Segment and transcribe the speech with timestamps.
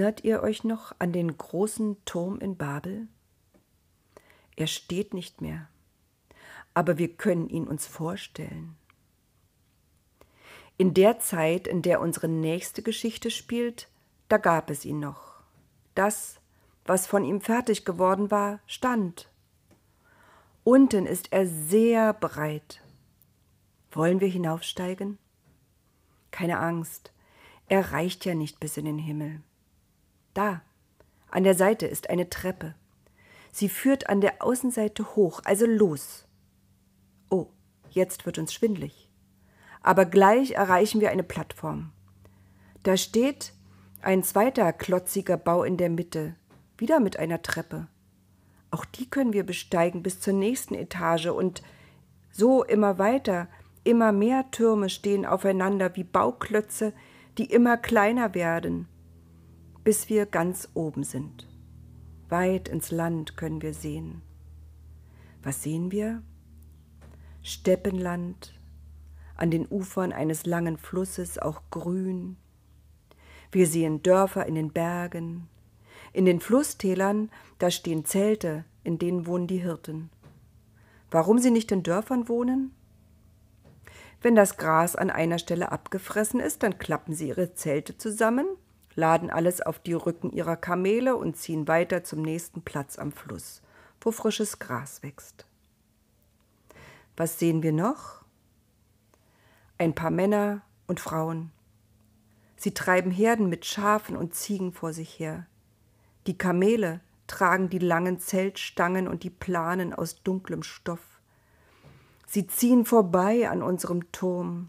[0.00, 3.06] Erinnert ihr euch noch an den großen Turm in Babel?
[4.56, 5.68] Er steht nicht mehr,
[6.72, 8.78] aber wir können ihn uns vorstellen.
[10.78, 13.88] In der Zeit, in der unsere nächste Geschichte spielt,
[14.30, 15.34] da gab es ihn noch.
[15.94, 16.40] Das,
[16.86, 19.28] was von ihm fertig geworden war, stand.
[20.64, 22.82] Unten ist er sehr breit.
[23.90, 25.18] Wollen wir hinaufsteigen?
[26.30, 27.12] Keine Angst,
[27.68, 29.42] er reicht ja nicht bis in den Himmel.
[30.34, 30.62] Da,
[31.30, 32.74] an der Seite ist eine Treppe.
[33.52, 36.26] Sie führt an der Außenseite hoch, also los.
[37.30, 37.48] Oh,
[37.90, 39.10] jetzt wird uns schwindlig
[39.82, 41.90] aber gleich erreichen wir eine Plattform.
[42.82, 43.52] Da steht
[44.02, 46.34] ein zweiter klotziger Bau in der Mitte,
[46.78, 47.88] wieder mit einer Treppe.
[48.70, 51.62] Auch die können wir besteigen bis zur nächsten Etage und
[52.30, 53.48] so immer weiter,
[53.84, 56.92] immer mehr Türme stehen aufeinander wie Bauklötze,
[57.38, 58.88] die immer kleiner werden,
[59.84, 61.48] bis wir ganz oben sind.
[62.28, 64.22] Weit ins Land können wir sehen.
[65.42, 66.22] Was sehen wir?
[67.42, 68.60] Steppenland,
[69.36, 72.36] an den Ufern eines langen Flusses auch grün.
[73.50, 75.48] Wir sehen Dörfer in den Bergen.
[76.12, 80.10] In den Flusstälern, da stehen Zelte, in denen wohnen die Hirten.
[81.10, 82.72] Warum sie nicht in Dörfern wohnen?
[84.22, 88.46] Wenn das Gras an einer Stelle abgefressen ist, dann klappen sie ihre Zelte zusammen,
[89.00, 93.62] laden alles auf die Rücken ihrer Kamele und ziehen weiter zum nächsten Platz am Fluss,
[94.00, 95.46] wo frisches Gras wächst.
[97.16, 98.20] Was sehen wir noch?
[99.80, 101.50] ein paar Männer und Frauen.
[102.56, 105.46] Sie treiben Herden mit Schafen und Ziegen vor sich her.
[106.26, 111.00] Die Kamele tragen die langen Zeltstangen und die Planen aus dunklem Stoff.
[112.26, 114.68] Sie ziehen vorbei an unserem Turm.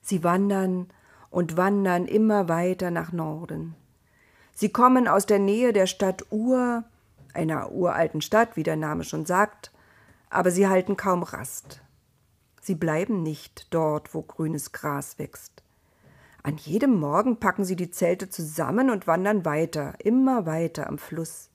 [0.00, 0.88] Sie wandern
[1.32, 3.74] und wandern immer weiter nach Norden.
[4.54, 6.84] Sie kommen aus der Nähe der Stadt Ur,
[7.32, 9.72] einer uralten Stadt, wie der Name schon sagt,
[10.28, 11.80] aber sie halten kaum Rast.
[12.60, 15.62] Sie bleiben nicht dort, wo grünes Gras wächst.
[16.42, 21.48] An jedem Morgen packen sie die Zelte zusammen und wandern weiter, immer weiter am Fluss.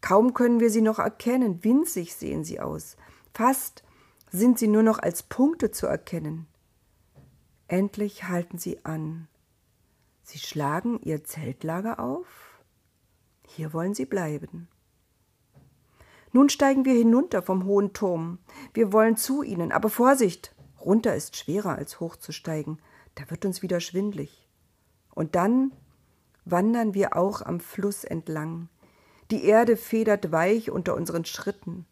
[0.00, 2.96] Kaum können wir sie noch erkennen, winzig sehen sie aus.
[3.34, 3.82] Fast
[4.30, 6.46] sind sie nur noch als Punkte zu erkennen.
[7.70, 9.28] Endlich halten sie an.
[10.24, 12.64] Sie schlagen ihr Zeltlager auf.
[13.46, 14.66] Hier wollen sie bleiben.
[16.32, 18.40] Nun steigen wir hinunter vom hohen Turm.
[18.74, 20.52] Wir wollen zu ihnen, aber Vorsicht!
[20.80, 22.80] Runter ist schwerer als hochzusteigen.
[23.14, 24.48] Da wird uns wieder schwindlig.
[25.14, 25.70] Und dann
[26.44, 28.68] wandern wir auch am Fluss entlang.
[29.30, 31.86] Die Erde federt weich unter unseren Schritten.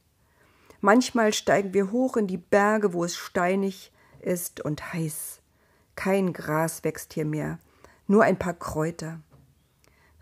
[0.80, 5.37] Manchmal steigen wir hoch in die Berge, wo es steinig ist und heiß.
[5.98, 7.58] Kein Gras wächst hier mehr,
[8.06, 9.20] nur ein paar Kräuter.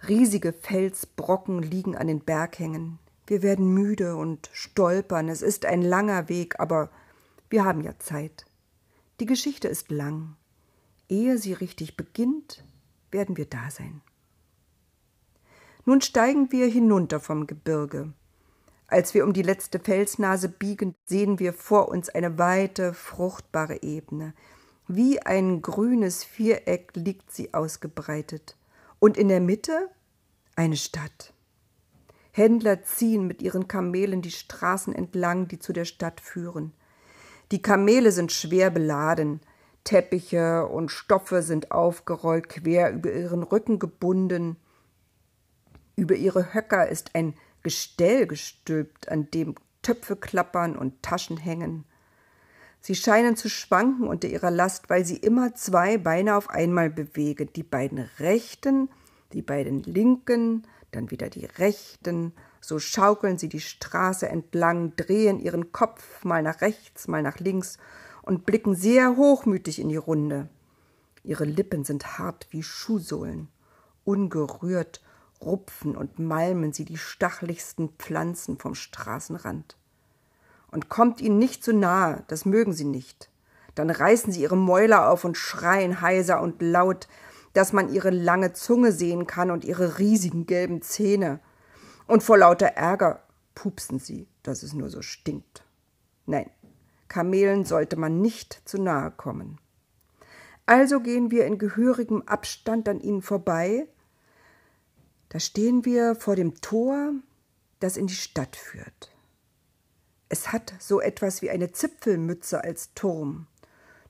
[0.09, 2.99] Riesige Felsbrocken liegen an den Berghängen.
[3.27, 5.29] Wir werden müde und stolpern.
[5.29, 6.89] Es ist ein langer Weg, aber
[7.51, 8.47] wir haben ja Zeit.
[9.21, 10.37] Die Geschichte ist lang.
[11.11, 12.65] Ehe sie richtig beginnt,
[13.11, 14.01] werden wir da sein.
[15.85, 18.15] Nun steigen wir hinunter vom Gebirge.
[18.87, 24.33] Als wir um die letzte Felsnase biegen, sehen wir vor uns eine weite, fruchtbare Ebene.
[24.89, 28.57] Wie ein grünes Viereck liegt sie ausgebreitet.
[28.99, 29.91] Und in der Mitte
[30.55, 31.33] eine Stadt.
[32.33, 36.73] Händler ziehen mit ihren Kamelen die Straßen entlang, die zu der Stadt führen.
[37.51, 39.41] Die Kamele sind schwer beladen,
[39.85, 44.57] Teppiche und Stoffe sind aufgerollt, quer über ihren Rücken gebunden.
[45.95, 51.85] Über ihre Höcker ist ein Gestell gestülpt, an dem Töpfe klappern und Taschen hängen.
[52.81, 57.51] Sie scheinen zu schwanken unter ihrer Last, weil sie immer zwei Beine auf einmal bewegen,
[57.55, 58.89] die beiden rechten,
[59.33, 65.73] die beiden linken, dann wieder die rechten, so schaukeln sie die Straße entlang, drehen ihren
[65.73, 67.79] Kopf mal nach rechts, mal nach links
[68.23, 70.49] und blicken sehr hochmütig in die Runde.
[71.23, 73.49] Ihre Lippen sind hart wie Schuhsohlen.
[74.05, 75.03] Ungerührt
[75.41, 79.77] rupfen und malmen sie die stacheligsten Pflanzen vom Straßenrand.
[80.77, 83.31] Und kommt ihnen nicht zu nahe, das mögen sie nicht.
[83.75, 87.09] Dann reißen sie ihre Mäuler auf und schreien heiser und laut,
[87.55, 91.41] dass man ihre lange Zunge sehen kann und ihre riesigen gelben Zähne.
[92.07, 93.23] Und vor lauter Ärger
[93.55, 95.65] pupsen sie, dass es nur so stinkt.
[96.27, 96.51] Nein,
[97.09, 99.59] Kamelen sollte man nicht zu nahe kommen.
[100.67, 103.89] Also gehen wir in gehörigem Abstand an ihnen vorbei.
[105.31, 107.15] Da stehen wir vor dem Tor,
[107.81, 109.16] das in die Stadt führt.
[110.29, 113.47] Es hat so etwas wie eine Zipfelmütze als Turm.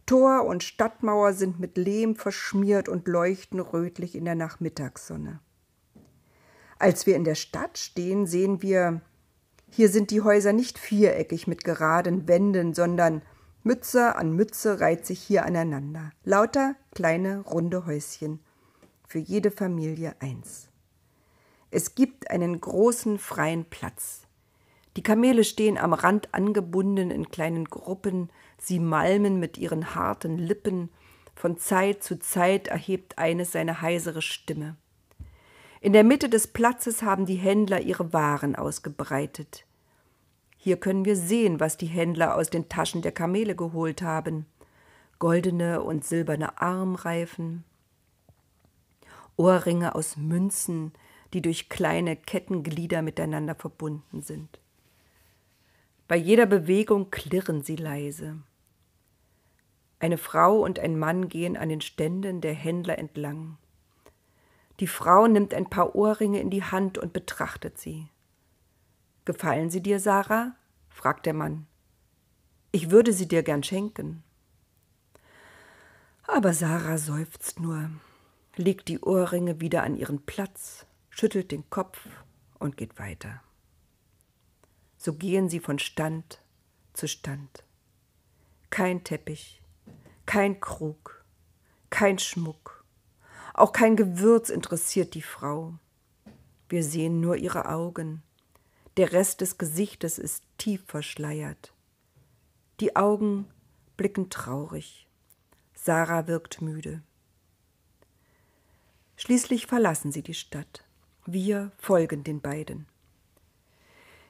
[0.06, 5.40] Tor und Stadtmauer sind mit Lehm verschmiert und leuchten rötlich in der Nachmittagssonne.
[6.78, 9.00] Als wir in der Stadt stehen, sehen wir,
[9.70, 13.22] hier sind die Häuser nicht viereckig mit geraden Wänden, sondern
[13.64, 16.12] Mütze an Mütze reiht sich hier aneinander.
[16.22, 18.38] Lauter kleine runde Häuschen.
[19.08, 20.68] Für jede Familie eins.
[21.70, 24.25] Es gibt einen großen freien Platz.
[24.96, 30.88] Die Kamele stehen am Rand angebunden in kleinen Gruppen, sie malmen mit ihren harten Lippen,
[31.34, 34.76] von Zeit zu Zeit erhebt eines seine heisere Stimme.
[35.82, 39.66] In der Mitte des Platzes haben die Händler ihre Waren ausgebreitet.
[40.56, 44.46] Hier können wir sehen, was die Händler aus den Taschen der Kamele geholt haben.
[45.18, 47.64] Goldene und silberne Armreifen,
[49.36, 50.92] Ohrringe aus Münzen,
[51.34, 54.58] die durch kleine Kettenglieder miteinander verbunden sind.
[56.08, 58.36] Bei jeder Bewegung klirren sie leise.
[59.98, 63.58] Eine Frau und ein Mann gehen an den Ständen der Händler entlang.
[64.78, 68.08] Die Frau nimmt ein paar Ohrringe in die Hand und betrachtet sie.
[69.24, 70.54] Gefallen sie dir, Sarah?
[70.90, 71.66] fragt der Mann.
[72.70, 74.22] Ich würde sie dir gern schenken.
[76.28, 77.90] Aber Sarah seufzt nur,
[78.54, 82.06] legt die Ohrringe wieder an ihren Platz, schüttelt den Kopf
[82.58, 83.40] und geht weiter
[85.06, 86.40] so gehen sie von Stand
[86.92, 87.62] zu Stand.
[88.70, 89.62] Kein Teppich,
[90.26, 91.24] kein Krug,
[91.90, 92.84] kein Schmuck,
[93.54, 95.74] auch kein Gewürz interessiert die Frau.
[96.68, 98.24] Wir sehen nur ihre Augen.
[98.96, 101.72] Der Rest des Gesichtes ist tief verschleiert.
[102.80, 103.46] Die Augen
[103.96, 105.06] blicken traurig.
[105.72, 107.00] Sarah wirkt müde.
[109.16, 110.84] Schließlich verlassen sie die Stadt.
[111.26, 112.88] Wir folgen den beiden.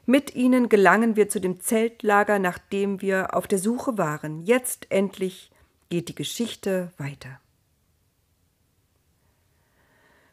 [0.09, 4.41] Mit ihnen gelangen wir zu dem Zeltlager, nach dem wir auf der Suche waren.
[4.43, 5.51] Jetzt endlich
[5.89, 7.41] geht die Geschichte weiter.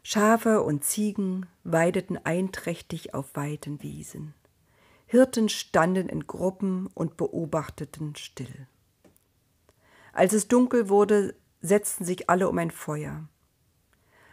[0.04, 4.36] Schafe und Ziegen weideten einträchtig auf weiten Wiesen.
[5.08, 8.68] Hirten standen in Gruppen und beobachteten still.
[10.12, 13.28] Als es dunkel wurde, setzten sich alle um ein Feuer.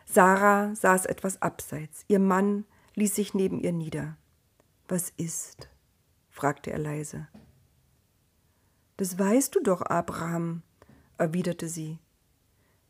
[0.04, 2.64] Sarah saß etwas abseits, ihr Mann
[2.94, 4.16] ließ sich neben ihr nieder.
[4.90, 5.70] Was ist?
[6.30, 7.28] fragte er leise.
[8.96, 10.62] Das weißt du doch, Abraham,
[11.16, 12.00] erwiderte sie.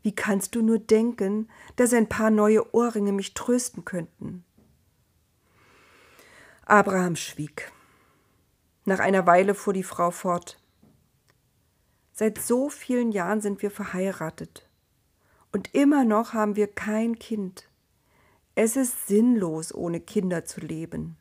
[0.00, 4.46] Wie kannst du nur denken, dass ein paar neue Ohrringe mich trösten könnten?
[6.64, 7.70] Abraham schwieg.
[8.86, 10.58] Nach einer Weile fuhr die Frau fort.
[12.14, 14.66] Seit so vielen Jahren sind wir verheiratet.
[15.52, 17.68] Und immer noch haben wir kein Kind.
[18.54, 21.19] Es ist sinnlos, ohne Kinder zu leben.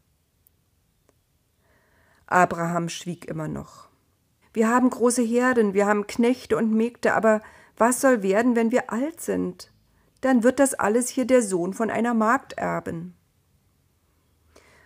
[2.30, 3.90] Abraham schwieg immer noch.
[4.54, 7.42] Wir haben große Herden, wir haben Knechte und Mägde, aber
[7.76, 9.72] was soll werden, wenn wir alt sind?
[10.22, 13.16] Dann wird das alles hier der Sohn von einer Magd erben.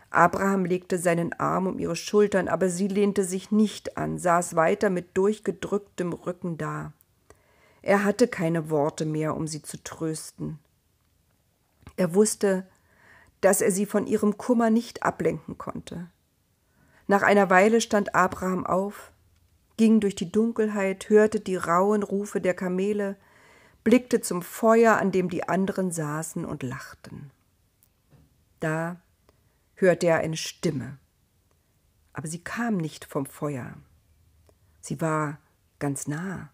[0.09, 4.89] Abraham legte seinen Arm um ihre Schultern, aber sie lehnte sich nicht an, saß weiter
[4.89, 6.93] mit durchgedrücktem Rücken da.
[7.81, 10.59] Er hatte keine Worte mehr, um sie zu trösten.
[11.97, 12.67] Er wusste,
[13.41, 16.09] dass er sie von ihrem Kummer nicht ablenken konnte.
[17.13, 19.11] Nach einer Weile stand Abraham auf,
[19.77, 23.17] ging durch die Dunkelheit, hörte die rauen Rufe der Kamele,
[23.83, 27.29] blickte zum Feuer, an dem die anderen saßen und lachten.
[28.59, 28.99] Da
[29.75, 30.97] hörte er eine Stimme,
[32.13, 33.75] aber sie kam nicht vom Feuer.
[34.81, 35.37] Sie war
[35.77, 36.49] ganz nah.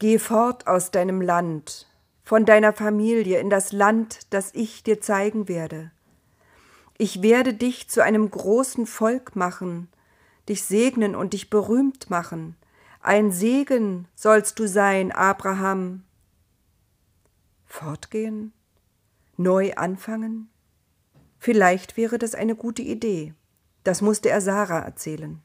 [0.00, 1.86] Geh fort aus deinem Land,
[2.24, 5.92] von deiner Familie in das Land, das ich dir zeigen werde.
[7.00, 9.88] Ich werde dich zu einem großen Volk machen,
[10.48, 12.56] dich segnen und dich berühmt machen.
[13.00, 16.02] Ein Segen sollst du sein, Abraham.
[17.64, 18.52] Fortgehen?
[19.36, 20.50] Neu anfangen?
[21.38, 23.32] Vielleicht wäre das eine gute Idee.
[23.84, 25.40] Das musste er Sarah erzählen.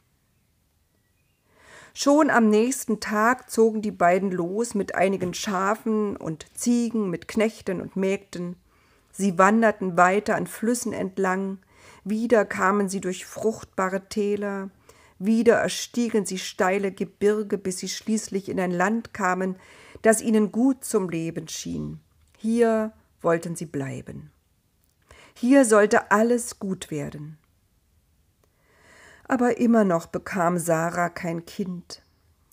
[1.93, 7.79] Schon am nächsten Tag zogen die beiden los mit einigen Schafen und Ziegen, mit Knechten
[7.79, 8.55] und Mägden.
[9.13, 11.59] Sie wanderten weiter an Flüssen entlang,
[12.03, 14.69] wieder kamen sie durch fruchtbare Täler,
[15.19, 19.55] wieder erstiegen sie steile Gebirge, bis sie schließlich in ein Land kamen,
[20.01, 22.01] das ihnen gut zum Leben schien.
[22.37, 22.91] Hier
[23.21, 24.31] wollten sie bleiben.
[25.35, 27.37] Hier sollte alles gut werden.
[29.25, 32.01] Aber immer noch bekam Sarah kein Kind.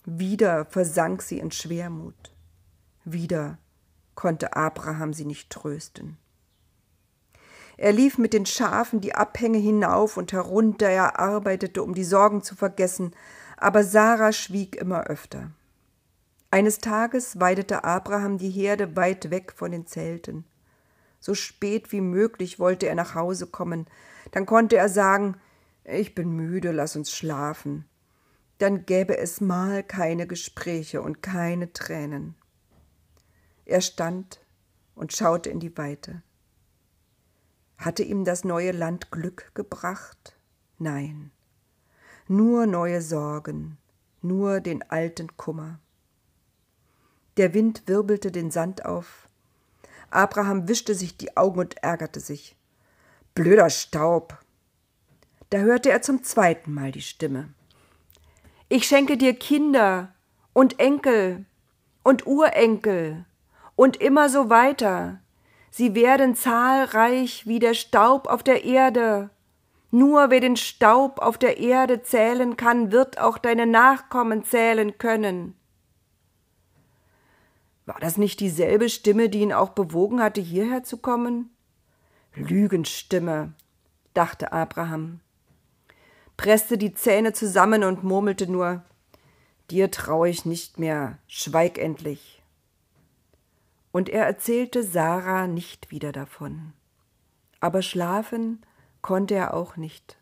[0.05, 2.33] Wieder versank sie in Schwermut.
[3.03, 3.57] Wieder
[4.15, 6.17] konnte Abraham sie nicht trösten.
[7.81, 12.43] Er lief mit den Schafen die Abhänge hinauf und herunter, er arbeitete, um die Sorgen
[12.43, 13.15] zu vergessen,
[13.57, 15.49] Aber Sarah schwieg immer öfter.
[16.51, 20.45] Eines Tages weidete Abraham die Herde weit weg von den Zelten.
[21.19, 23.87] So spät wie möglich wollte er nach Hause kommen,
[24.29, 25.37] dann konnte er sagen
[25.83, 27.85] Ich bin müde, lass uns schlafen.
[28.59, 32.35] Dann gäbe es mal keine Gespräche und keine Tränen.
[33.65, 34.39] Er stand
[34.93, 36.21] und schaute in die Weite.
[37.81, 40.35] Hatte ihm das neue Land Glück gebracht?
[40.77, 41.31] Nein,
[42.27, 43.79] nur neue Sorgen,
[44.21, 45.79] nur den alten Kummer.
[47.37, 49.27] Der Wind wirbelte den Sand auf.
[50.11, 52.55] Abraham wischte sich die Augen und ärgerte sich.
[53.33, 54.37] Blöder Staub.
[55.49, 57.51] Da hörte er zum zweiten Mal die Stimme.
[58.69, 60.13] Ich schenke dir Kinder
[60.53, 61.45] und Enkel
[62.03, 63.25] und Urenkel
[63.75, 65.19] und immer so weiter.
[65.71, 69.29] Sie werden zahlreich wie der Staub auf der Erde.
[69.89, 75.55] Nur wer den Staub auf der Erde zählen kann, wird auch deine Nachkommen zählen können.
[77.85, 81.49] War das nicht dieselbe Stimme, die ihn auch bewogen hatte, hierher zu kommen?
[82.35, 83.53] Lügenstimme,
[84.13, 85.21] dachte Abraham,
[86.35, 88.83] presste die Zähne zusammen und murmelte nur
[89.69, 92.40] Dir traue ich nicht mehr, schweig endlich
[93.91, 96.73] und er erzählte Sarah nicht wieder davon.
[97.59, 98.65] Aber schlafen
[99.01, 100.17] konnte er auch nicht.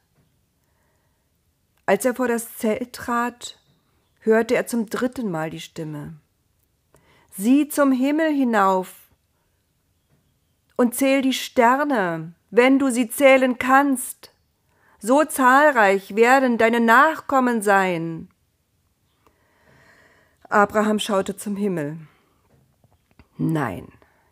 [1.86, 3.60] Als er vor das Zelt trat,
[4.20, 6.14] hörte er zum dritten Mal die Stimme.
[7.32, 8.96] Sieh zum Himmel hinauf
[10.76, 14.34] und zähl die Sterne, wenn du sie zählen kannst.
[15.00, 18.30] So zahlreich werden deine Nachkommen sein.
[20.50, 21.98] Abraham schaute zum Himmel.
[23.42, 23.88] Nein,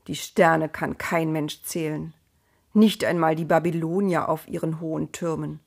[0.08, 2.14] die Sterne kann kein Mensch zählen,
[2.74, 5.62] nicht einmal die Babylonier auf ihren hohen Türmen.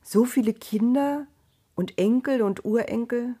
[0.00, 1.26] So viele Kinder
[1.74, 3.34] und Enkel und Urenkel?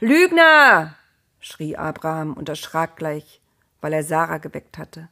[0.00, 0.96] Lügner!
[1.38, 3.40] schrie Abraham und erschrak gleich,
[3.80, 5.08] weil er Sarah geweckt hatte.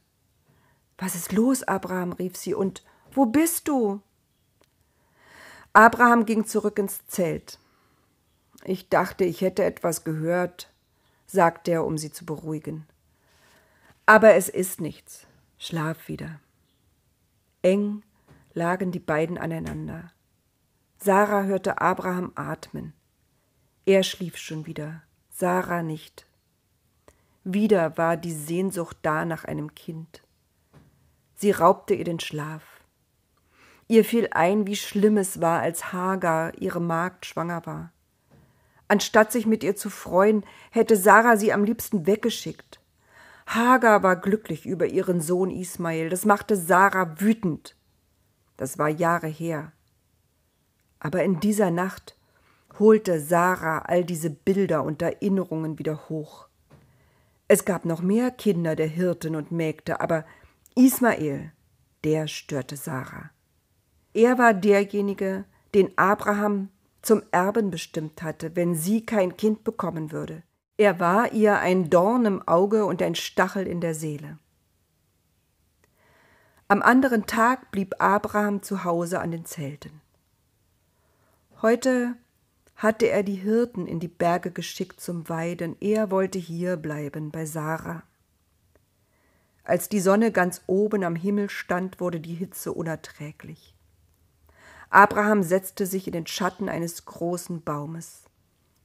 [0.97, 2.11] Was ist los, Abraham?
[2.11, 2.83] rief sie, und
[3.13, 4.01] wo bist du?
[5.71, 7.59] Abraham ging zurück ins Zelt.
[8.65, 10.69] Ich dachte, ich hätte etwas gehört,
[11.27, 12.85] sagte er, um sie zu beruhigen.
[14.05, 15.27] Aber es ist nichts.
[15.57, 16.39] Schlaf wieder.
[17.61, 18.03] Eng
[18.53, 20.11] lagen die beiden aneinander.
[20.97, 22.93] Sarah hörte Abraham atmen.
[23.85, 26.27] Er schlief schon wieder, Sarah nicht.
[27.43, 30.21] Wieder war die Sehnsucht da nach einem Kind.
[31.35, 32.63] Sie raubte ihr den Schlaf.
[33.87, 37.91] Ihr fiel ein, wie schlimm es war, als Hagar, ihre Magd, schwanger war.
[38.87, 42.80] Anstatt sich mit ihr zu freuen, hätte Sarah sie am liebsten weggeschickt.
[43.53, 47.75] Hagar war glücklich über ihren Sohn Ismael, das machte Sarah wütend.
[48.55, 49.73] Das war Jahre her.
[50.99, 52.17] Aber in dieser Nacht
[52.79, 56.47] holte Sarah all diese Bilder und Erinnerungen wieder hoch.
[57.49, 60.23] Es gab noch mehr Kinder der Hirten und Mägde, aber
[60.75, 61.51] Ismael,
[62.05, 63.31] der störte Sarah.
[64.13, 65.43] Er war derjenige,
[65.73, 66.69] den Abraham
[67.01, 70.43] zum Erben bestimmt hatte, wenn sie kein Kind bekommen würde.
[70.77, 74.39] Er war ihr ein Dorn im Auge und ein Stachel in der Seele.
[76.67, 80.01] Am anderen Tag blieb Abraham zu Hause an den Zelten.
[81.61, 82.15] Heute
[82.75, 87.45] hatte er die Hirten in die Berge geschickt zum Weiden, er wollte hier bleiben bei
[87.45, 88.03] Sarah.
[89.63, 93.75] Als die Sonne ganz oben am Himmel stand, wurde die Hitze unerträglich.
[94.89, 98.23] Abraham setzte sich in den Schatten eines großen Baumes.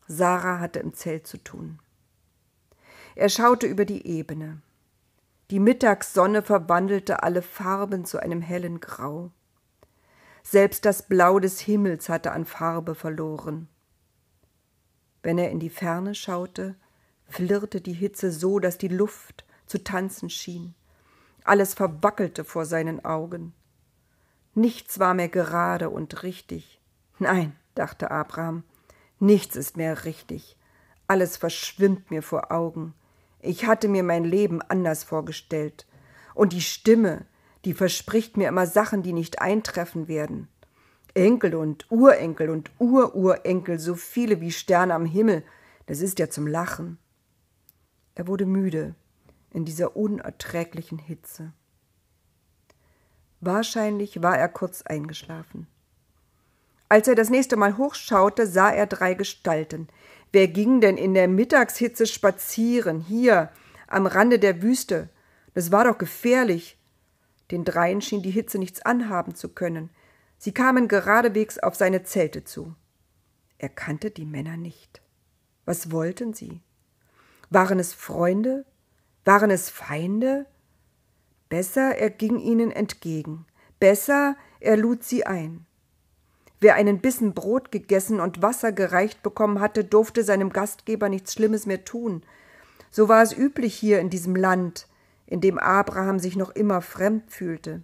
[0.09, 1.79] Sarah hatte im Zelt zu tun.
[3.15, 4.61] Er schaute über die Ebene.
[5.51, 9.31] Die Mittagssonne verwandelte alle Farben zu einem hellen Grau.
[10.43, 13.69] Selbst das Blau des Himmels hatte an Farbe verloren.
[15.23, 16.77] Wenn er in die Ferne schaute,
[17.29, 20.75] flirrte die Hitze so, dass die Luft zu tanzen schien.
[21.45, 23.55] Alles verwackelte vor seinen Augen.
[24.55, 26.81] Nichts war mehr gerade und richtig.
[27.19, 28.65] Nein, dachte Abraham,
[29.19, 30.57] nichts ist mehr richtig.
[31.07, 32.95] Alles verschwimmt mir vor Augen.
[33.41, 35.87] Ich hatte mir mein Leben anders vorgestellt.
[36.35, 37.27] Und die Stimme,
[37.65, 40.49] die verspricht mir immer Sachen, die nicht eintreffen werden.
[41.15, 45.43] Enkel und Urenkel und Ururenkel, so viele wie Sterne am Himmel,
[45.87, 46.99] das ist ja zum Lachen.
[48.15, 48.95] Er wurde müde
[49.51, 51.53] in dieser unerträglichen Hitze.
[53.41, 55.67] Wahrscheinlich war er kurz eingeschlafen.
[56.89, 59.89] Als er das nächste Mal hochschaute, sah er drei Gestalten,
[60.33, 63.51] Wer ging denn in der Mittagshitze spazieren, hier
[63.87, 65.09] am Rande der Wüste?
[65.55, 66.79] Das war doch gefährlich.
[67.51, 69.91] Den dreien schien die Hitze nichts anhaben zu können.
[70.39, 72.75] Sie kamen geradewegs auf seine Zelte zu.
[73.59, 75.01] Er kannte die Männer nicht.
[75.65, 76.61] Was wollten sie?
[77.49, 78.67] Waren es Freunde?
[79.25, 80.47] Waren es Feinde?
[81.49, 83.47] Besser, er ging ihnen entgegen.
[83.79, 85.66] Besser, er lud sie ein.
[86.61, 91.67] Wer einen Bissen Brot gegessen und Wasser gereicht bekommen hatte, durfte seinem Gastgeber nichts Schlimmes
[91.67, 92.23] mehr tun.
[92.91, 94.87] So war es üblich hier in diesem Land,
[95.27, 97.83] in dem Abraham sich noch immer fremd fühlte.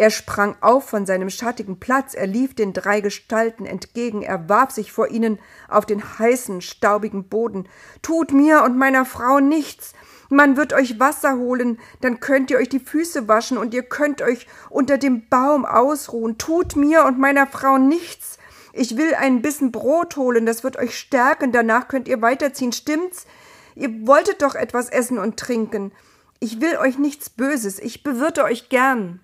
[0.00, 4.70] Er sprang auf von seinem schattigen Platz, er lief den drei Gestalten entgegen, er warf
[4.70, 5.38] sich vor ihnen
[5.68, 7.68] auf den heißen, staubigen Boden.
[8.00, 9.92] Tut mir und meiner Frau nichts.
[10.30, 14.22] Man wird euch Wasser holen, dann könnt ihr euch die Füße waschen und ihr könnt
[14.22, 16.38] euch unter dem Baum ausruhen.
[16.38, 18.38] Tut mir und meiner Frau nichts.
[18.72, 23.26] Ich will ein Bissen Brot holen, das wird euch stärken, danach könnt ihr weiterziehen, stimmt's?
[23.74, 25.92] Ihr wolltet doch etwas essen und trinken.
[26.38, 29.20] Ich will euch nichts Böses, ich bewirte euch gern.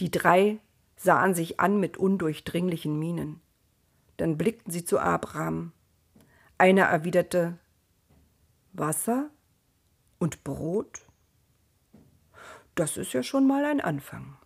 [0.00, 0.58] Die drei
[0.96, 3.40] sahen sich an mit undurchdringlichen Mienen.
[4.16, 5.72] Dann blickten sie zu Abraham.
[6.56, 7.58] Einer erwiderte
[8.72, 9.30] Wasser
[10.18, 11.02] und Brot?
[12.74, 14.36] Das ist ja schon mal ein Anfang.